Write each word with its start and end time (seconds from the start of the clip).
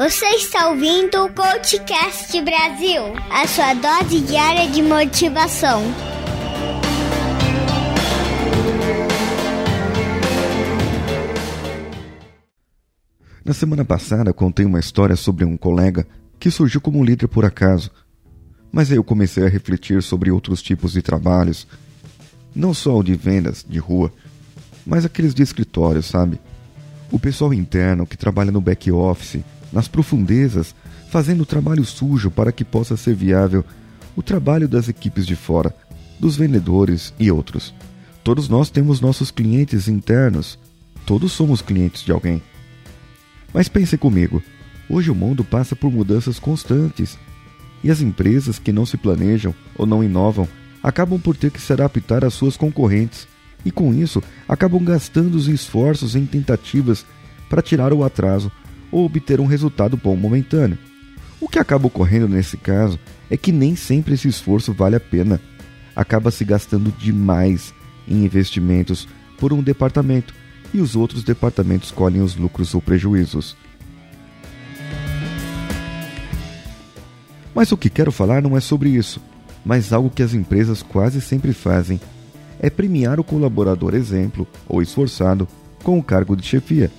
Você 0.00 0.24
está 0.28 0.70
ouvindo 0.70 1.26
o 1.26 1.30
Coachcast 1.30 2.40
Brasil, 2.40 3.02
a 3.30 3.46
sua 3.46 3.74
dose 3.74 4.22
diária 4.22 4.66
de 4.70 4.80
motivação. 4.80 5.82
Na 13.44 13.52
semana 13.52 13.84
passada 13.84 14.32
contei 14.32 14.64
uma 14.64 14.80
história 14.80 15.16
sobre 15.16 15.44
um 15.44 15.54
colega 15.54 16.06
que 16.38 16.50
surgiu 16.50 16.80
como 16.80 17.04
líder 17.04 17.28
por 17.28 17.44
acaso. 17.44 17.90
Mas 18.72 18.90
aí 18.90 18.96
eu 18.96 19.04
comecei 19.04 19.44
a 19.44 19.50
refletir 19.50 20.02
sobre 20.02 20.30
outros 20.30 20.62
tipos 20.62 20.92
de 20.92 21.02
trabalhos, 21.02 21.66
não 22.54 22.72
só 22.72 22.96
o 22.96 23.02
de 23.02 23.14
vendas 23.14 23.66
de 23.68 23.78
rua, 23.78 24.10
mas 24.86 25.04
aqueles 25.04 25.34
de 25.34 25.42
escritório, 25.42 26.02
sabe? 26.02 26.40
O 27.12 27.18
pessoal 27.18 27.52
interno 27.52 28.06
que 28.06 28.16
trabalha 28.16 28.50
no 28.50 28.62
back 28.62 28.90
office, 28.90 29.44
nas 29.72 29.88
profundezas, 29.88 30.74
fazendo 31.10 31.46
trabalho 31.46 31.84
sujo 31.84 32.30
para 32.30 32.52
que 32.52 32.64
possa 32.64 32.96
ser 32.96 33.14
viável 33.14 33.64
o 34.16 34.22
trabalho 34.22 34.68
das 34.68 34.88
equipes 34.88 35.26
de 35.26 35.36
fora, 35.36 35.74
dos 36.18 36.36
vendedores 36.36 37.14
e 37.18 37.30
outros. 37.30 37.74
Todos 38.22 38.48
nós 38.48 38.70
temos 38.70 39.00
nossos 39.00 39.30
clientes 39.30 39.88
internos, 39.88 40.58
todos 41.06 41.32
somos 41.32 41.62
clientes 41.62 42.02
de 42.02 42.12
alguém. 42.12 42.42
Mas 43.52 43.68
pense 43.68 43.96
comigo, 43.96 44.42
hoje 44.88 45.10
o 45.10 45.14
mundo 45.14 45.42
passa 45.42 45.74
por 45.74 45.90
mudanças 45.90 46.38
constantes 46.38 47.18
e 47.82 47.90
as 47.90 48.00
empresas 48.00 48.58
que 48.58 48.72
não 48.72 48.84
se 48.84 48.96
planejam 48.96 49.54
ou 49.76 49.86
não 49.86 50.04
inovam 50.04 50.46
acabam 50.82 51.18
por 51.20 51.36
ter 51.36 51.50
que 51.50 51.60
se 51.60 51.72
adaptar 51.72 52.24
às 52.24 52.34
suas 52.34 52.56
concorrentes 52.56 53.26
e 53.64 53.70
com 53.70 53.92
isso 53.92 54.22
acabam 54.48 54.82
gastando 54.82 55.34
os 55.34 55.48
esforços 55.48 56.14
em 56.14 56.24
tentativas 56.24 57.04
para 57.48 57.62
tirar 57.62 57.92
o 57.92 58.04
atraso 58.04 58.50
ou 58.90 59.04
obter 59.04 59.40
um 59.40 59.46
resultado 59.46 59.96
bom 59.96 60.16
momentâneo. 60.16 60.78
O 61.40 61.48
que 61.48 61.58
acaba 61.58 61.86
ocorrendo 61.86 62.28
nesse 62.28 62.56
caso 62.56 62.98
é 63.30 63.36
que 63.36 63.52
nem 63.52 63.74
sempre 63.74 64.14
esse 64.14 64.28
esforço 64.28 64.72
vale 64.72 64.96
a 64.96 65.00
pena. 65.00 65.40
Acaba 65.94 66.30
se 66.30 66.44
gastando 66.44 66.92
demais 66.92 67.72
em 68.06 68.24
investimentos 68.24 69.08
por 69.38 69.52
um 69.52 69.62
departamento 69.62 70.34
e 70.72 70.80
os 70.80 70.94
outros 70.94 71.24
departamentos 71.24 71.90
colhem 71.90 72.20
os 72.20 72.36
lucros 72.36 72.74
ou 72.74 72.82
prejuízos. 72.82 73.56
Mas 77.54 77.72
o 77.72 77.76
que 77.76 77.90
quero 77.90 78.12
falar 78.12 78.42
não 78.42 78.56
é 78.56 78.60
sobre 78.60 78.90
isso, 78.90 79.20
mas 79.64 79.92
algo 79.92 80.10
que 80.10 80.22
as 80.22 80.34
empresas 80.34 80.82
quase 80.82 81.20
sempre 81.20 81.52
fazem 81.52 82.00
é 82.60 82.70
premiar 82.70 83.18
o 83.18 83.24
colaborador 83.24 83.94
exemplo 83.94 84.46
ou 84.68 84.82
esforçado 84.82 85.48
com 85.82 85.98
o 85.98 86.02
cargo 86.02 86.36
de 86.36 86.46
chefia. 86.46 86.90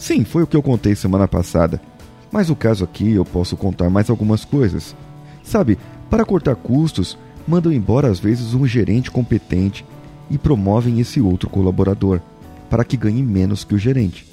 Sim, 0.00 0.24
foi 0.24 0.42
o 0.42 0.46
que 0.46 0.56
eu 0.56 0.62
contei 0.62 0.94
semana 0.94 1.28
passada, 1.28 1.78
mas 2.32 2.48
o 2.48 2.56
caso 2.56 2.82
aqui 2.82 3.12
eu 3.12 3.22
posso 3.22 3.54
contar 3.54 3.90
mais 3.90 4.08
algumas 4.08 4.46
coisas. 4.46 4.96
Sabe, 5.44 5.78
para 6.08 6.24
cortar 6.24 6.56
custos, 6.56 7.18
mandam 7.46 7.70
embora 7.70 8.08
às 8.08 8.18
vezes 8.18 8.54
um 8.54 8.66
gerente 8.66 9.10
competente 9.10 9.84
e 10.30 10.38
promovem 10.38 11.00
esse 11.00 11.20
outro 11.20 11.50
colaborador 11.50 12.18
para 12.70 12.82
que 12.82 12.96
ganhe 12.96 13.22
menos 13.22 13.62
que 13.62 13.74
o 13.74 13.78
gerente 13.78 14.26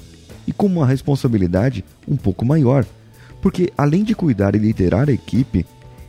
e 0.48 0.54
com 0.54 0.68
uma 0.68 0.88
responsabilidade 0.88 1.84
um 2.08 2.16
pouco 2.16 2.46
maior, 2.46 2.86
porque 3.42 3.70
além 3.78 4.06
de 4.06 4.16
cuidar 4.16 4.56
e 4.56 4.60
liderar 4.60 5.10
a 5.10 5.14
equipe, 5.14 5.66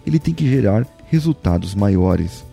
ele 0.06 0.20
tem 0.20 0.32
que 0.32 0.48
gerar 0.48 0.86
resultados 1.10 1.74
maiores. 1.74 2.44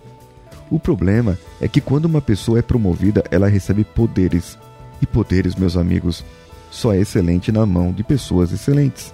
O 0.71 0.79
problema 0.79 1.37
é 1.61 1.67
que 1.67 1.79
quando 1.79 2.05
uma 2.05 2.19
pessoa 2.19 2.57
é 2.57 2.63
promovida, 2.63 3.23
ela 3.29 3.47
recebe 3.47 3.83
poderes. 3.83 4.57
E 4.99 5.05
poderes, 5.05 5.55
meus 5.55 5.77
amigos, 5.77 6.25
só 6.75 6.93
é 6.93 6.99
excelente 6.99 7.53
na 7.53 7.65
mão 7.65 7.93
de 7.93 8.03
pessoas 8.03 8.51
excelentes. 8.51 9.13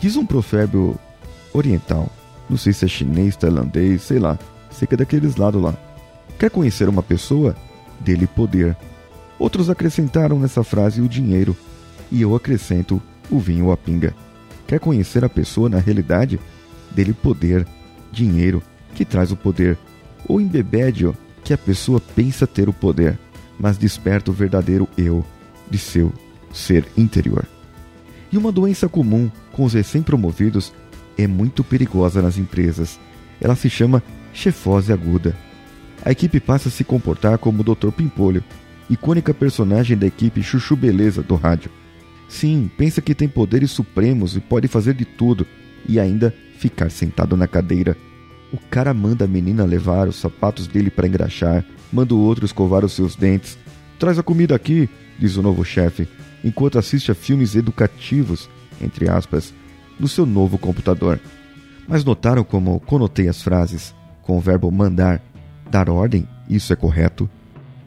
Diz 0.00 0.16
um 0.16 0.26
provérbio 0.26 0.98
oriental, 1.52 2.10
não 2.50 2.56
sei 2.56 2.72
se 2.72 2.84
é 2.84 2.88
chinês, 2.88 3.36
tailandês, 3.36 4.02
sei 4.02 4.18
lá, 4.18 4.36
sei 4.72 4.88
que 4.88 4.94
é 4.94 4.96
daqueles 4.96 5.36
lados 5.36 5.62
lá. 5.62 5.72
Quer 6.36 6.50
conhecer 6.50 6.88
uma 6.88 7.02
pessoa? 7.02 7.54
Dê-lhe 8.00 8.26
poder. 8.26 8.76
Outros 9.38 9.70
acrescentaram 9.70 10.36
nessa 10.36 10.64
frase 10.64 11.00
o 11.00 11.08
dinheiro, 11.08 11.56
e 12.10 12.20
eu 12.20 12.34
acrescento 12.34 13.00
o 13.30 13.38
vinho 13.38 13.66
ou 13.66 13.72
a 13.72 13.76
pinga. 13.76 14.12
Quer 14.66 14.80
conhecer 14.80 15.24
a 15.24 15.28
pessoa 15.28 15.68
na 15.68 15.78
realidade? 15.78 16.40
Dê-lhe 16.90 17.12
poder, 17.12 17.64
dinheiro, 18.10 18.60
que 18.96 19.04
traz 19.04 19.30
o 19.30 19.36
poder 19.36 19.78
ou 20.26 20.40
embebede-o 20.40 21.14
que 21.44 21.54
a 21.54 21.58
pessoa 21.58 22.00
pensa 22.16 22.48
ter 22.48 22.68
o 22.68 22.72
poder, 22.72 23.16
mas 23.60 23.78
desperta 23.78 24.32
o 24.32 24.34
verdadeiro 24.34 24.88
eu 24.98 25.24
de 25.70 25.78
seu 25.78 26.12
ser 26.54 26.86
interior. 26.96 27.44
E 28.32 28.38
uma 28.38 28.50
doença 28.50 28.88
comum 28.88 29.30
com 29.52 29.64
os 29.64 29.74
recém-promovidos 29.74 30.72
é 31.18 31.26
muito 31.26 31.62
perigosa 31.62 32.22
nas 32.22 32.38
empresas. 32.38 32.98
Ela 33.40 33.54
se 33.54 33.68
chama 33.68 34.02
chefose 34.32 34.92
aguda. 34.92 35.36
A 36.04 36.10
equipe 36.10 36.40
passa 36.40 36.68
a 36.68 36.72
se 36.72 36.84
comportar 36.84 37.38
como 37.38 37.60
o 37.60 37.74
Dr. 37.74 37.90
Pimpolho, 37.90 38.42
icônica 38.88 39.34
personagem 39.34 39.96
da 39.96 40.06
equipe 40.06 40.42
Chuchu 40.42 40.76
Beleza 40.76 41.22
do 41.22 41.34
rádio. 41.34 41.70
Sim, 42.28 42.70
pensa 42.76 43.02
que 43.02 43.14
tem 43.14 43.28
poderes 43.28 43.70
supremos 43.70 44.36
e 44.36 44.40
pode 44.40 44.68
fazer 44.68 44.94
de 44.94 45.04
tudo 45.04 45.46
e 45.86 46.00
ainda 46.00 46.34
ficar 46.58 46.90
sentado 46.90 47.36
na 47.36 47.46
cadeira 47.46 47.96
o 48.54 48.58
cara 48.70 48.94
manda 48.94 49.24
a 49.24 49.28
menina 49.28 49.64
levar 49.64 50.06
os 50.06 50.14
sapatos 50.14 50.68
dele 50.68 50.88
para 50.88 51.08
engraxar, 51.08 51.64
manda 51.92 52.14
o 52.14 52.20
outro 52.20 52.44
escovar 52.44 52.84
os 52.84 52.92
seus 52.92 53.16
dentes. 53.16 53.58
Traz 53.98 54.16
a 54.16 54.22
comida 54.22 54.54
aqui, 54.54 54.88
diz 55.18 55.36
o 55.36 55.42
novo 55.42 55.64
chefe, 55.64 56.06
enquanto 56.44 56.78
assiste 56.78 57.10
a 57.10 57.14
filmes 57.14 57.56
educativos, 57.56 58.48
entre 58.80 59.08
aspas, 59.08 59.54
no 59.98 60.06
seu 60.06 60.26
novo 60.26 60.58
computador. 60.58 61.18
Mas 61.88 62.04
notaram 62.04 62.44
como 62.44 62.78
conotei 62.80 63.28
as 63.28 63.42
frases 63.42 63.94
com 64.22 64.36
o 64.36 64.40
verbo 64.40 64.70
mandar, 64.70 65.20
dar 65.70 65.88
ordem? 65.88 66.28
Isso 66.48 66.72
é 66.72 66.76
correto? 66.76 67.28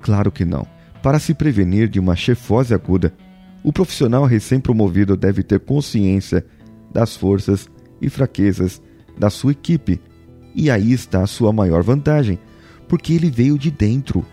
Claro 0.01 0.31
que 0.31 0.43
não. 0.43 0.65
Para 1.01 1.19
se 1.19 1.33
prevenir 1.33 1.87
de 1.87 1.99
uma 1.99 2.15
chefose 2.15 2.73
aguda, 2.73 3.13
o 3.63 3.71
profissional 3.71 4.25
recém-promovido 4.25 5.15
deve 5.15 5.43
ter 5.43 5.59
consciência 5.59 6.45
das 6.91 7.15
forças 7.15 7.69
e 8.01 8.09
fraquezas 8.09 8.81
da 9.17 9.29
sua 9.29 9.51
equipe 9.51 10.01
e 10.57 10.71
aí 10.71 10.91
está 10.91 11.21
a 11.21 11.27
sua 11.27 11.53
maior 11.53 11.83
vantagem, 11.83 12.39
porque 12.87 13.13
ele 13.13 13.29
veio 13.29 13.59
de 13.59 13.69
dentro. 13.69 14.25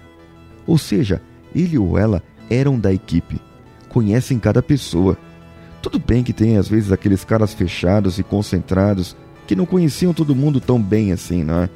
Ou 0.67 0.79
seja, 0.79 1.21
ele 1.55 1.77
ou 1.77 1.99
ela 1.99 2.23
eram 2.49 2.81
da 2.81 2.91
equipe, 2.91 3.39
conhecem 3.95 4.41
cada 4.41 4.61
pessoa. 4.61 5.17
Tudo 5.81 6.01
bem 6.01 6.25
que 6.25 6.33
tem 6.33 6.57
às 6.57 6.67
vezes 6.67 6.91
aqueles 6.91 7.25
caras 7.25 7.55
fechados 7.55 8.19
e 8.19 8.25
concentrados 8.25 9.17
que 9.47 9.55
não 9.55 9.65
conheciam 9.65 10.13
todo 10.13 10.35
mundo 10.35 10.61
tão 10.61 10.83
bem 10.83 11.13
assim, 11.13 11.45
não 11.45 11.63
é? 11.63 11.69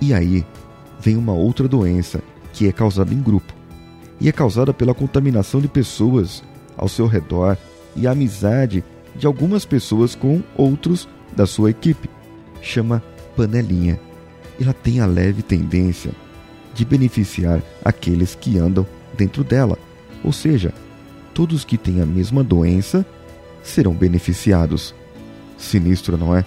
E 0.00 0.14
aí 0.14 0.46
vem 1.00 1.16
uma 1.16 1.32
outra 1.32 1.66
doença 1.66 2.22
que 2.52 2.68
é 2.68 2.72
causada 2.72 3.12
em 3.12 3.20
grupo 3.20 3.52
e 4.20 4.28
é 4.28 4.32
causada 4.32 4.72
pela 4.72 4.94
contaminação 4.94 5.60
de 5.60 5.66
pessoas 5.66 6.40
ao 6.76 6.86
seu 6.86 7.08
redor 7.08 7.58
e 7.96 8.06
a 8.06 8.12
amizade 8.12 8.84
de 9.16 9.26
algumas 9.26 9.64
pessoas 9.64 10.14
com 10.14 10.40
outros 10.56 11.08
da 11.34 11.46
sua 11.46 11.70
equipe. 11.70 12.08
Chama 12.62 13.02
panelinha. 13.36 13.98
Ela 14.60 14.72
tem 14.72 15.00
a 15.00 15.06
leve 15.06 15.42
tendência 15.42 16.12
de 16.72 16.84
beneficiar 16.84 17.60
aqueles 17.84 18.36
que 18.36 18.56
andam 18.56 18.86
dentro 19.16 19.42
dela, 19.42 19.76
ou 20.22 20.32
seja, 20.32 20.72
todos 21.34 21.64
que 21.64 21.76
têm 21.76 22.00
a 22.00 22.06
mesma 22.06 22.44
doença 22.44 23.04
serão 23.62 23.92
beneficiados. 23.92 24.94
Sinistro, 25.58 26.16
não 26.16 26.34
é? 26.34 26.44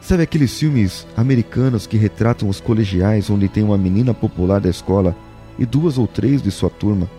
Sabe 0.00 0.22
aqueles 0.22 0.56
filmes 0.56 1.06
americanos 1.16 1.86
que 1.86 1.96
retratam 1.96 2.48
os 2.48 2.60
colegiais 2.60 3.28
onde 3.28 3.48
tem 3.48 3.64
uma 3.64 3.76
menina 3.76 4.14
popular 4.14 4.60
da 4.60 4.70
escola 4.70 5.14
e 5.58 5.66
duas 5.66 5.98
ou 5.98 6.06
três 6.06 6.40
de 6.40 6.50
sua 6.50 6.70
turma? 6.70 7.10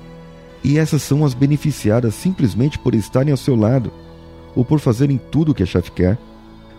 E 0.64 0.78
essas 0.78 1.02
são 1.02 1.26
as 1.26 1.34
beneficiadas 1.34 2.16
simplesmente 2.16 2.80
por 2.80 2.96
estarem 2.96 3.32
ao 3.32 3.38
seu 3.38 3.56
lado 3.56 3.92
ou 4.56 4.64
por 4.64 4.80
fazerem 4.80 5.20
tudo 5.30 5.52
o 5.52 5.56
que 5.56 5.64
a 5.64 5.66
chefe 5.66 5.92
quer? 5.92 6.18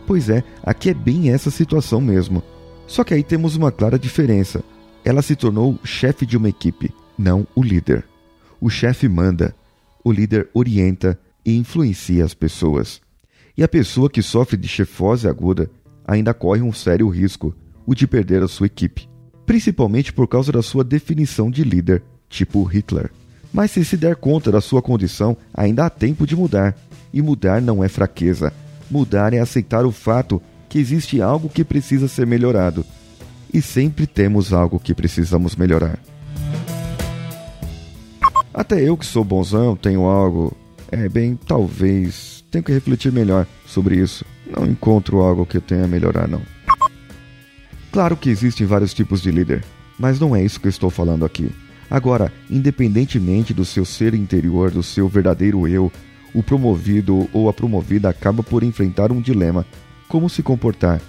Pois 0.07 0.29
é, 0.29 0.43
aqui 0.63 0.91
é 0.91 0.95
bem 0.95 1.31
essa 1.31 1.51
situação 1.51 2.01
mesmo. 2.01 2.43
Só 2.87 3.05
que 3.05 3.15
aí 3.15 3.23
temos 3.23 3.55
uma 3.57 3.71
clara 3.71 3.99
diferença. 3.99 4.65
Ela 5.05 5.23
se 5.23 5.37
tornou 5.37 5.79
chefe 5.85 6.27
de 6.27 6.37
uma 6.37 6.49
equipe, 6.49 6.93
não 7.17 7.47
o 7.55 7.63
líder. 7.63 8.05
O 8.61 8.69
chefe 8.69 9.09
manda, 9.09 9.55
o 10.05 10.13
líder 10.13 10.49
orienta 10.55 11.19
e 11.45 11.57
influencia 11.57 12.25
as 12.25 12.35
pessoas. 12.35 13.01
E 13.57 13.63
a 13.63 13.69
pessoa 13.69 14.11
que 14.11 14.23
sofre 14.23 14.57
de 14.57 14.69
chefose 14.69 15.29
aguda 15.29 15.71
ainda 16.07 16.35
corre 16.35 16.63
um 16.63 16.73
sério 16.73 17.09
risco, 17.09 17.55
o 17.87 17.95
de 17.95 18.07
perder 18.07 18.43
a 18.43 18.49
sua 18.49 18.67
equipe, 18.67 19.09
principalmente 19.47 20.13
por 20.13 20.27
causa 20.27 20.51
da 20.51 20.63
sua 20.63 20.83
definição 20.83 21.51
de 21.51 21.63
líder, 21.63 22.03
tipo 22.29 22.63
Hitler. 22.65 23.11
Mas 23.53 23.71
se 23.71 23.85
se 23.85 23.97
der 23.97 24.17
conta 24.17 24.51
da 24.51 24.61
sua 24.61 24.81
condição, 24.81 25.37
ainda 25.53 25.87
há 25.87 25.91
tempo 25.91 26.27
de 26.27 26.37
mudar. 26.37 26.77
E 27.13 27.21
mudar 27.21 27.61
não 27.61 27.83
é 27.83 27.89
fraqueza, 27.89 28.53
Mudar 28.91 29.33
é 29.33 29.39
aceitar 29.39 29.87
o 29.87 29.93
fato 29.93 30.43
que 30.69 30.79
existe 30.79 31.23
algo 31.23 31.49
que 31.49 31.63
precisa 31.63 32.09
ser 32.09 32.27
melhorado. 32.27 32.85
E 33.55 33.63
sempre 33.63 34.07
temos 34.07 34.53
algo 34.53 34.81
que 34.81 34.95
precisamos 34.95 35.55
melhorar. 35.55 35.99
Até 38.61 38.87
eu 38.87 38.95
que 38.95 39.07
sou 39.07 39.25
bonzão 39.25 39.75
tenho 39.75 40.05
algo, 40.05 40.55
é 40.93 41.09
bem, 41.09 41.35
talvez 41.35 42.45
Tenho 42.51 42.63
que 42.63 42.73
refletir 42.73 43.11
melhor 43.11 43.47
sobre 43.65 43.97
isso. 43.97 44.23
Não 44.47 44.67
encontro 44.67 45.21
algo 45.21 45.47
que 45.47 45.57
eu 45.57 45.63
tenha 45.63 45.87
a 45.87 45.89
melhorar, 45.89 46.29
não. 46.29 46.43
Claro 47.91 48.19
que 48.19 48.29
existem 48.29 48.67
vários 48.67 48.93
tipos 48.93 49.23
de 49.23 49.31
líder, 49.31 49.65
mas 49.99 50.21
não 50.21 50.37
é 50.37 50.45
isso 50.45 50.61
que 50.61 50.67
eu 50.67 50.71
estou 50.71 50.91
falando 50.91 51.25
aqui. 51.25 51.51
Agora, 51.91 52.31
independentemente 52.51 53.55
do 53.55 53.65
seu 53.65 53.87
ser 53.87 54.13
interior, 54.13 54.71
do 54.71 54.83
seu 54.83 55.09
verdadeiro 55.09 55.67
eu, 55.67 55.91
o 56.35 56.43
promovido 56.43 57.31
ou 57.33 57.49
a 57.49 57.55
promovida 57.55 58.11
acaba 58.11 58.43
por 58.43 58.63
enfrentar 58.63 59.11
um 59.11 59.23
dilema: 59.23 59.65
como 60.07 60.29
se 60.29 60.43
comportar. 60.43 61.01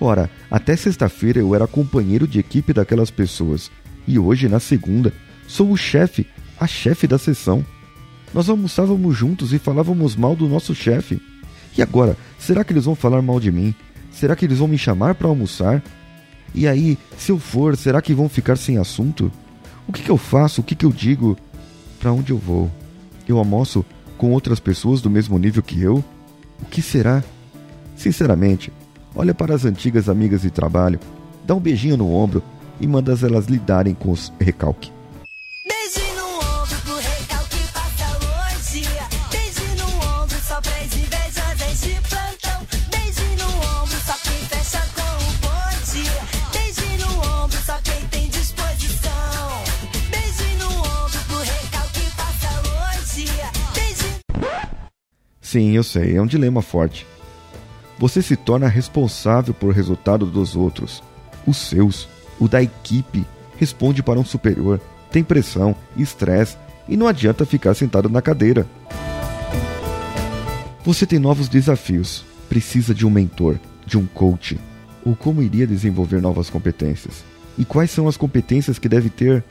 Ora, 0.00 0.30
até 0.50 0.74
sexta-feira 0.74 1.38
eu 1.38 1.54
era 1.54 1.66
companheiro 1.66 2.26
de 2.26 2.38
equipe 2.38 2.72
daquelas 2.72 3.10
pessoas, 3.10 3.70
e 4.08 4.18
hoje, 4.18 4.48
na 4.48 4.58
segunda, 4.58 5.12
sou 5.46 5.70
o 5.70 5.76
chefe, 5.76 6.26
a 6.64 6.66
chefe 6.66 7.06
da 7.06 7.18
sessão. 7.18 7.64
Nós 8.32 8.48
almoçávamos 8.48 9.16
juntos 9.16 9.52
e 9.52 9.58
falávamos 9.58 10.16
mal 10.16 10.34
do 10.34 10.48
nosso 10.48 10.74
chefe. 10.74 11.20
E 11.76 11.82
agora, 11.82 12.16
será 12.38 12.64
que 12.64 12.72
eles 12.72 12.86
vão 12.86 12.94
falar 12.94 13.22
mal 13.22 13.38
de 13.38 13.52
mim? 13.52 13.74
Será 14.10 14.34
que 14.34 14.44
eles 14.44 14.58
vão 14.58 14.68
me 14.68 14.78
chamar 14.78 15.14
para 15.14 15.28
almoçar? 15.28 15.82
E 16.54 16.66
aí, 16.66 16.98
se 17.18 17.30
eu 17.30 17.38
for, 17.38 17.76
será 17.76 18.00
que 18.00 18.14
vão 18.14 18.28
ficar 18.28 18.56
sem 18.56 18.78
assunto? 18.78 19.30
O 19.86 19.92
que, 19.92 20.02
que 20.02 20.10
eu 20.10 20.16
faço? 20.16 20.60
O 20.60 20.64
que, 20.64 20.74
que 20.74 20.86
eu 20.86 20.92
digo? 20.92 21.36
Para 22.00 22.12
onde 22.12 22.32
eu 22.32 22.38
vou? 22.38 22.70
Eu 23.28 23.38
almoço 23.38 23.84
com 24.16 24.32
outras 24.32 24.58
pessoas 24.58 25.00
do 25.02 25.10
mesmo 25.10 25.38
nível 25.38 25.62
que 25.62 25.80
eu? 25.80 26.02
O 26.62 26.64
que 26.70 26.80
será? 26.80 27.22
Sinceramente, 27.96 28.72
olha 29.14 29.34
para 29.34 29.54
as 29.54 29.64
antigas 29.64 30.08
amigas 30.08 30.42
de 30.42 30.50
trabalho, 30.50 30.98
dá 31.44 31.54
um 31.54 31.60
beijinho 31.60 31.96
no 31.96 32.12
ombro 32.12 32.42
e 32.80 32.86
manda 32.86 33.16
elas 33.20 33.46
lidarem 33.46 33.94
com 33.94 34.10
os 34.10 34.32
recalque. 34.40 34.93
Sim, 55.54 55.70
eu 55.70 55.84
sei, 55.84 56.16
é 56.16 56.20
um 56.20 56.26
dilema 56.26 56.60
forte. 56.60 57.06
Você 57.96 58.20
se 58.20 58.34
torna 58.34 58.66
responsável 58.66 59.54
por 59.54 59.72
resultado 59.72 60.26
dos 60.26 60.56
outros, 60.56 61.00
os 61.46 61.56
seus, 61.56 62.08
o 62.40 62.48
da 62.48 62.60
equipe, 62.60 63.24
responde 63.56 64.02
para 64.02 64.18
um 64.18 64.24
superior, 64.24 64.80
tem 65.12 65.22
pressão, 65.22 65.76
estresse 65.96 66.56
e 66.88 66.96
não 66.96 67.06
adianta 67.06 67.46
ficar 67.46 67.72
sentado 67.74 68.08
na 68.08 68.20
cadeira. 68.20 68.66
Você 70.84 71.06
tem 71.06 71.20
novos 71.20 71.48
desafios, 71.48 72.24
precisa 72.48 72.92
de 72.92 73.06
um 73.06 73.10
mentor, 73.10 73.56
de 73.86 73.96
um 73.96 74.06
coach, 74.06 74.58
ou 75.06 75.14
como 75.14 75.40
iria 75.40 75.68
desenvolver 75.68 76.20
novas 76.20 76.50
competências. 76.50 77.22
E 77.56 77.64
quais 77.64 77.92
são 77.92 78.08
as 78.08 78.16
competências 78.16 78.76
que 78.76 78.88
deve 78.88 79.08
ter? 79.08 79.44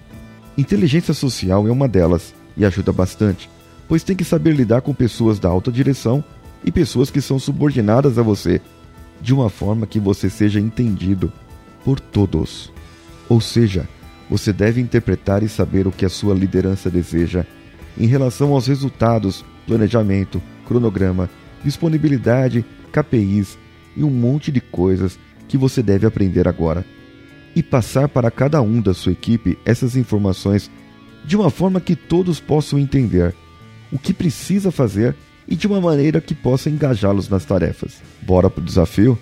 Inteligência 0.58 1.14
social 1.14 1.66
é 1.66 1.72
uma 1.72 1.88
delas 1.88 2.36
e 2.58 2.66
ajuda 2.66 2.92
bastante 2.92 3.50
pois 3.94 4.02
tem 4.02 4.16
que 4.16 4.24
saber 4.24 4.56
lidar 4.56 4.82
com 4.82 4.92
pessoas 4.92 5.38
da 5.38 5.48
alta 5.50 5.72
direção 5.72 6.24
e 6.66 6.72
pessoas 6.72 7.12
que 7.12 7.22
são 7.22 7.38
subordinadas 7.38 8.18
a 8.18 8.24
você, 8.24 8.60
de 9.22 9.32
uma 9.32 9.52
forma 9.52 9.86
que 9.86 10.00
você 10.00 10.32
seja 10.32 10.60
entendido 10.60 11.32
por 11.86 12.00
todos. 12.00 12.74
Ou 13.30 13.40
seja, 13.40 13.88
você 14.28 14.52
deve 14.52 14.82
interpretar 14.82 15.44
e 15.44 15.48
saber 15.48 15.86
o 15.86 15.92
que 15.92 16.06
a 16.06 16.10
sua 16.10 16.34
liderança 16.34 16.90
deseja 16.90 17.46
em 17.96 18.08
relação 18.08 18.54
aos 18.54 18.66
resultados, 18.66 19.46
planejamento, 19.68 20.42
cronograma, 20.66 21.30
disponibilidade, 21.64 22.66
KPIs 22.92 23.60
e 23.96 24.04
um 24.04 24.10
monte 24.10 24.52
de 24.52 24.60
coisas 24.60 25.20
que 25.48 25.56
você 25.56 25.84
deve 25.84 26.08
aprender 26.08 26.48
agora. 26.48 26.84
E 27.56 27.62
passar 27.62 28.10
para 28.10 28.32
cada 28.32 28.60
um 28.60 28.82
da 28.82 28.96
sua 28.96 29.12
equipe 29.12 29.56
essas 29.64 29.96
informações 29.96 30.72
de 31.24 31.36
uma 31.36 31.52
forma 31.52 31.80
que 31.80 31.96
todos 31.96 32.40
possam 32.40 32.80
entender 32.80 33.36
o 33.94 34.00
que 34.00 34.12
precisa 34.12 34.72
fazer 34.72 35.16
e 35.48 35.56
de 35.56 35.68
uma 35.68 35.80
maneira 35.80 36.20
que 36.20 36.34
possa 36.34 36.70
engajá-los 36.70 37.30
nas 37.30 37.46
tarefas. 37.46 38.02
Bora 38.24 38.50
pro 38.50 38.64
desafio? 38.64 39.18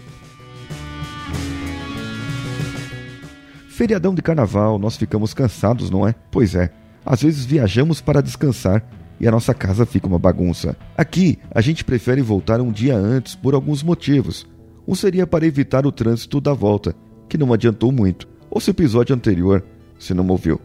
Feriadão 3.68 4.16
de 4.16 4.22
carnaval, 4.22 4.80
nós 4.80 4.96
ficamos 4.96 5.34
cansados, 5.34 5.90
não 5.90 6.08
é? 6.08 6.16
Pois 6.32 6.56
é. 6.56 6.72
Às 7.06 7.24
vezes 7.24 7.44
viajamos 7.44 8.00
para 8.00 8.22
descansar 8.22 8.88
e 9.20 9.28
a 9.28 9.32
nossa 9.32 9.54
casa 9.54 9.86
fica 9.86 10.08
uma 10.08 10.20
bagunça. 10.20 10.78
Aqui, 10.96 11.38
a 11.54 11.60
gente 11.60 11.84
prefere 11.84 12.22
voltar 12.22 12.62
um 12.62 12.72
dia 12.72 12.96
antes 12.96 13.36
por 13.36 13.54
alguns 13.54 13.84
motivos. 13.84 14.48
Um 14.88 14.96
seria 14.96 15.28
para 15.28 15.46
evitar 15.46 15.86
o 15.86 15.92
trânsito 15.92 16.40
da 16.40 16.54
volta, 16.54 16.96
que 17.28 17.38
não 17.38 17.52
adiantou 17.52 17.92
muito, 17.92 18.28
ou 18.50 18.62
seu 18.62 18.72
episódio 18.72 19.16
anterior, 19.16 19.64
se 20.00 20.14
não 20.14 20.28
ouviu. 20.28 20.62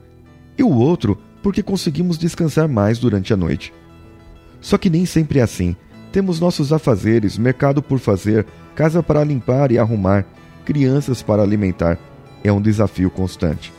E 0.57 0.63
o 0.63 0.71
outro, 0.71 1.19
porque 1.43 1.63
conseguimos 1.63 2.19
descansar 2.19 2.69
mais 2.69 2.99
durante 2.99 3.33
a 3.33 3.37
noite. 3.37 3.73
Só 4.67 4.77
que 4.77 4.91
nem 4.91 5.07
sempre 5.07 5.39
é 5.39 5.43
assim. 5.43 5.77
Temos 6.11 6.41
nossos 6.41 6.73
afazeres, 6.73 7.39
mercado 7.39 7.81
por 7.81 8.01
fazer, 8.01 8.45
casa 8.75 9.01
para 9.01 9.23
limpar 9.23 9.71
e 9.71 9.79
arrumar, 9.79 10.27
crianças 10.65 11.23
para 11.23 11.41
alimentar. 11.41 11.97
É 12.43 12.51
um 12.51 12.61
desafio 12.61 13.09
constante. 13.09 13.73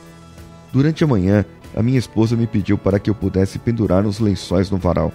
Durante 0.72 1.04
a 1.04 1.06
manhã, 1.06 1.44
a 1.76 1.82
minha 1.82 1.98
esposa 1.98 2.36
me 2.36 2.46
pediu 2.46 2.78
para 2.78 2.98
que 2.98 3.10
eu 3.10 3.14
pudesse 3.14 3.58
pendurar 3.58 4.06
os 4.06 4.18
lençóis 4.18 4.70
no 4.70 4.78
varal. 4.78 5.12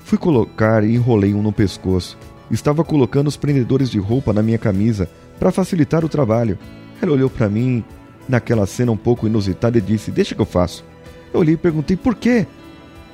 Fui 0.00 0.18
colocar 0.18 0.82
e 0.82 0.96
enrolei 0.96 1.32
um 1.32 1.42
no 1.42 1.52
pescoço. 1.52 2.18
Estava 2.50 2.82
colocando 2.82 3.28
os 3.28 3.36
prendedores 3.36 3.90
de 3.90 4.00
roupa 4.00 4.32
na 4.32 4.42
minha 4.42 4.58
camisa 4.58 5.08
para 5.38 5.52
facilitar 5.52 6.04
o 6.04 6.08
trabalho. 6.08 6.58
Ela 7.00 7.12
olhou 7.12 7.30
para 7.30 7.48
mim 7.48 7.84
naquela 8.28 8.66
cena 8.66 8.90
um 8.90 8.96
pouco 8.96 9.28
inusitada 9.28 9.78
e 9.78 9.80
disse: 9.80 10.10
Deixa 10.10 10.34
que 10.34 10.42
eu 10.42 10.46
faço. 10.46 10.84
Eu 11.32 11.38
olhei 11.38 11.54
e 11.54 11.58
perguntei 11.58 11.96
por 11.96 12.16
quê. 12.16 12.48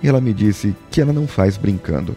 E 0.02 0.08
ela 0.08 0.20
me 0.20 0.32
disse 0.32 0.74
que 0.90 1.00
ela 1.00 1.12
não 1.12 1.26
faz 1.26 1.56
brincando. 1.56 2.16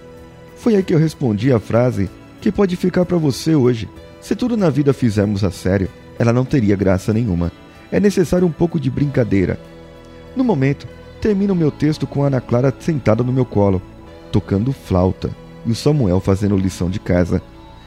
Foi 0.55 0.75
aí 0.75 0.83
que 0.83 0.93
eu 0.93 0.99
respondi 0.99 1.51
a 1.51 1.59
frase 1.59 2.09
que 2.39 2.51
pode 2.51 2.75
ficar 2.75 3.05
para 3.05 3.17
você 3.17 3.55
hoje. 3.55 3.89
Se 4.21 4.35
tudo 4.35 4.55
na 4.55 4.69
vida 4.69 4.93
fizermos 4.93 5.43
a 5.43 5.51
sério, 5.51 5.89
ela 6.17 6.33
não 6.33 6.45
teria 6.45 6.75
graça 6.75 7.13
nenhuma. 7.13 7.51
É 7.91 7.99
necessário 7.99 8.47
um 8.47 8.51
pouco 8.51 8.79
de 8.79 8.89
brincadeira. 8.89 9.59
No 10.35 10.43
momento, 10.43 10.87
termino 11.21 11.55
meu 11.55 11.71
texto 11.71 12.07
com 12.07 12.23
a 12.23 12.27
Ana 12.27 12.41
Clara 12.41 12.73
sentada 12.79 13.23
no 13.23 13.31
meu 13.31 13.45
colo, 13.45 13.81
tocando 14.31 14.71
flauta, 14.71 15.29
e 15.65 15.71
o 15.71 15.75
Samuel 15.75 16.19
fazendo 16.19 16.57
lição 16.57 16.89
de 16.89 16.99
casa. 16.99 17.41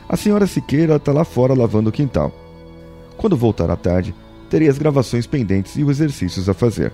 A 0.09 0.17
senhora 0.17 0.47
Siqueira 0.47 0.97
está 0.97 1.13
lá 1.13 1.25
fora 1.25 1.53
lavando 1.53 1.91
o 1.91 1.93
quintal. 1.93 2.33
Quando 3.17 3.37
voltar 3.37 3.71
à 3.71 3.77
tarde, 3.77 4.15
terei 4.49 4.69
as 4.69 4.79
gravações 4.79 5.27
pendentes 5.27 5.77
e 5.77 5.83
os 5.83 5.91
exercícios 5.91 6.49
a 6.49 6.55
fazer. 6.55 6.93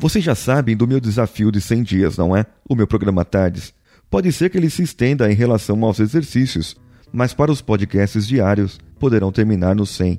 Vocês 0.00 0.24
já 0.24 0.34
sabem 0.34 0.74
do 0.74 0.88
meu 0.88 0.98
desafio 0.98 1.52
de 1.52 1.60
100 1.60 1.82
dias, 1.82 2.16
não 2.16 2.34
é? 2.34 2.46
O 2.66 2.74
meu 2.74 2.86
programa 2.86 3.22
Tardes. 3.22 3.74
Pode 4.08 4.32
ser 4.32 4.48
que 4.48 4.56
ele 4.56 4.70
se 4.70 4.82
estenda 4.82 5.30
em 5.30 5.34
relação 5.34 5.84
aos 5.84 6.00
exercícios, 6.00 6.74
mas 7.12 7.34
para 7.34 7.52
os 7.52 7.60
podcasts 7.60 8.26
diários 8.26 8.80
poderão 8.98 9.30
terminar 9.30 9.74
no 9.74 9.84
100. 9.84 10.18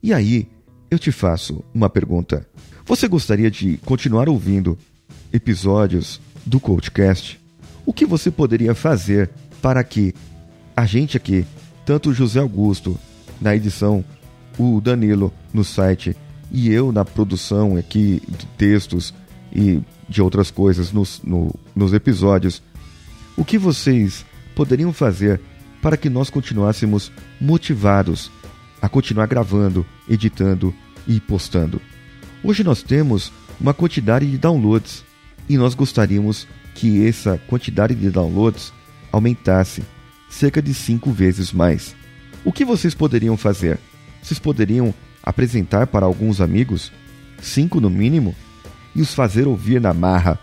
E 0.00 0.12
aí, 0.12 0.48
eu 0.88 1.00
te 1.00 1.10
faço 1.10 1.64
uma 1.74 1.90
pergunta. 1.90 2.46
Você 2.84 3.08
gostaria 3.08 3.50
de 3.50 3.76
continuar 3.78 4.28
ouvindo 4.28 4.78
episódios 5.32 6.20
do 6.46 6.60
Coachcast? 6.60 7.40
O 7.84 7.92
que 7.92 8.06
você 8.06 8.30
poderia 8.30 8.72
fazer 8.72 9.28
para 9.60 9.82
que 9.82 10.14
a 10.76 10.86
gente 10.86 11.16
aqui, 11.16 11.44
tanto 11.84 12.10
o 12.10 12.14
José 12.14 12.38
Augusto 12.38 12.96
na 13.40 13.56
edição, 13.56 14.04
o 14.56 14.80
Danilo 14.80 15.34
no 15.52 15.64
site 15.64 16.16
e 16.50 16.70
eu 16.70 16.92
na 16.92 17.04
produção 17.04 17.76
aqui 17.76 18.22
de 18.28 18.46
textos 18.58 19.14
e 19.52 19.80
de 20.08 20.22
outras 20.22 20.50
coisas 20.50 20.92
nos, 20.92 21.20
no, 21.22 21.54
nos 21.74 21.92
episódios, 21.92 22.62
o 23.36 23.44
que 23.44 23.58
vocês 23.58 24.24
poderiam 24.54 24.92
fazer 24.92 25.40
para 25.82 25.96
que 25.96 26.08
nós 26.08 26.30
continuássemos 26.30 27.12
motivados 27.40 28.30
a 28.80 28.88
continuar 28.88 29.26
gravando, 29.26 29.84
editando 30.08 30.74
e 31.06 31.20
postando? 31.20 31.80
Hoje 32.42 32.62
nós 32.62 32.82
temos 32.82 33.32
uma 33.60 33.74
quantidade 33.74 34.30
de 34.30 34.38
downloads 34.38 35.04
e 35.48 35.56
nós 35.56 35.74
gostaríamos 35.74 36.46
que 36.74 37.06
essa 37.06 37.38
quantidade 37.48 37.94
de 37.94 38.10
downloads 38.10 38.72
aumentasse 39.10 39.82
cerca 40.28 40.60
de 40.60 40.74
cinco 40.74 41.10
vezes 41.10 41.52
mais. 41.52 41.94
O 42.44 42.52
que 42.52 42.64
vocês 42.64 42.94
poderiam 42.94 43.36
fazer? 43.36 43.78
Vocês 44.22 44.38
poderiam 44.38 44.94
apresentar 45.26 45.88
para 45.88 46.06
alguns 46.06 46.40
amigos, 46.40 46.92
cinco 47.42 47.80
no 47.80 47.90
mínimo, 47.90 48.32
e 48.94 49.02
os 49.02 49.12
fazer 49.12 49.48
ouvir 49.48 49.80
na 49.80 49.92
marra. 49.92 50.38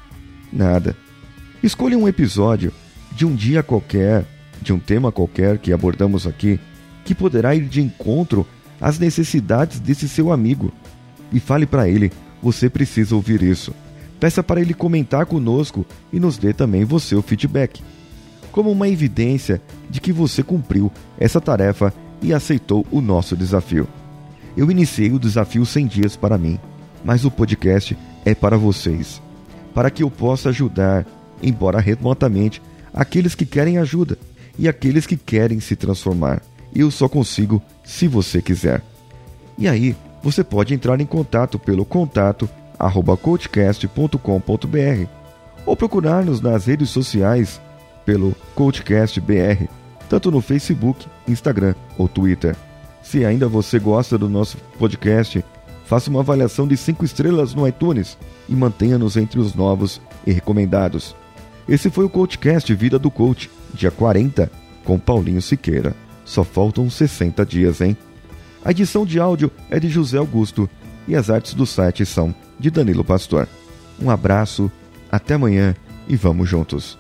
Nada. 0.52 0.96
Escolha 1.64 1.98
um 1.98 2.08
episódio 2.08 2.74
de 3.16 3.26
um 3.26 3.34
dia 3.34 3.64
qualquer, 3.64 4.26
de 4.62 4.74
um 4.74 4.80
tema 4.80 5.12
qualquer 5.12 5.58
que 5.58 5.72
abordamos 5.72 6.28
aqui, 6.28 6.60
que 7.06 7.16
poderá 7.16 7.56
ir 7.56 7.68
de 7.68 7.82
encontro 7.82 8.46
às 8.82 9.00
necessidades 9.00 9.80
desse 9.80 10.10
seu 10.10 10.32
amigo. 10.32 10.72
E 11.32 11.40
fale 11.40 11.66
para 11.66 11.88
ele: 11.88 12.12
você 12.42 12.70
precisa 12.70 13.16
ouvir 13.16 13.42
isso. 13.42 13.74
Peça 14.20 14.44
para 14.44 14.62
ele 14.62 14.74
comentar 14.74 15.26
conosco 15.26 15.86
e 16.12 16.20
nos 16.20 16.38
dê 16.38 16.54
também 16.54 16.86
você 16.86 17.16
o 17.16 17.22
feedback, 17.22 17.82
como 18.52 18.72
uma 18.72 18.88
evidência 18.88 19.62
de 19.90 20.00
que 20.00 20.14
você 20.14 20.44
cumpriu 20.44 20.92
essa 21.18 21.42
tarefa 21.42 21.94
e 22.22 22.34
aceitou 22.34 22.86
o 22.92 23.02
nosso 23.02 23.36
desafio. 23.36 23.88
Eu 24.56 24.70
iniciei 24.70 25.12
o 25.12 25.20
desafio 25.20 25.66
100 25.66 25.88
dias 25.88 26.16
para 26.16 26.38
mim, 26.38 26.60
mas 27.04 27.26
o 27.26 27.32
podcast 27.32 27.98
é 28.24 28.36
para 28.36 28.58
vocês, 28.58 29.22
para 29.74 29.90
que 29.90 30.04
eu 30.04 30.12
possa 30.12 30.50
ajudar, 30.50 31.06
embora 31.42 31.80
remotamente, 31.80 32.62
aqueles 32.94 33.34
que 33.34 33.46
querem 33.46 33.78
ajuda 33.78 34.18
e 34.58 34.68
aqueles 34.68 35.08
que 35.08 35.18
querem 35.18 35.60
se 35.60 35.76
transformar. 35.76 36.42
Eu 36.76 36.92
só 36.92 37.10
consigo 37.10 37.62
se 37.84 38.08
você 38.08 38.42
quiser. 38.42 38.82
E 39.58 39.68
aí, 39.68 39.96
você 40.22 40.44
pode 40.44 40.74
entrar 40.74 41.02
em 41.02 41.06
contato 41.06 41.60
pelo 41.60 41.84
contato 41.84 42.48
arroba 42.78 43.18
coachcast.com.br 43.18 45.08
ou 45.66 45.76
procurar-nos 45.76 46.42
nas 46.42 46.66
redes 46.66 46.90
sociais 46.90 47.62
pelo 48.06 48.36
CoachCastBR, 48.56 49.70
tanto 50.10 50.30
no 50.30 50.42
Facebook, 50.42 51.08
Instagram 51.28 51.74
ou 51.98 52.08
Twitter. 52.08 52.56
Se 53.04 53.26
ainda 53.26 53.48
você 53.48 53.78
gosta 53.78 54.18
do 54.18 54.30
nosso 54.30 54.58
podcast, 54.80 55.44
faça 55.86 56.10
uma 56.10 56.22
avaliação 56.22 56.68
de 56.68 56.78
5 56.78 57.04
estrelas 57.04 57.54
no 57.54 57.68
iTunes 57.68 58.18
e 58.48 58.56
mantenha-nos 58.56 59.18
entre 59.18 59.40
os 59.40 59.54
novos 59.54 60.02
e 60.26 60.32
recomendados. 60.32 61.16
Esse 61.68 61.90
foi 61.90 62.06
o 62.06 62.10
CoachCast 62.10 62.74
Vida 62.74 62.98
do 62.98 63.12
Coach, 63.12 63.52
dia 63.74 63.92
40, 63.92 64.50
com 64.84 64.98
Paulinho 64.98 65.42
Siqueira. 65.42 65.96
Só 66.26 66.44
faltam 66.44 66.90
60 66.90 67.46
dias, 67.46 67.82
hein? 67.82 67.96
A 68.64 68.72
edição 68.72 69.06
de 69.06 69.20
áudio 69.20 69.52
é 69.70 69.80
de 69.80 69.90
José 69.90 70.18
Augusto 70.18 70.70
e 71.08 71.16
as 71.16 71.30
artes 71.30 71.54
do 71.54 71.66
site 71.66 72.06
são 72.06 72.34
de 72.58 72.72
Danilo 72.72 73.04
Pastor. 73.04 73.48
Um 74.02 74.10
abraço, 74.10 74.72
até 75.12 75.34
amanhã 75.34 75.76
e 76.08 76.16
vamos 76.16 76.50
juntos. 76.50 76.98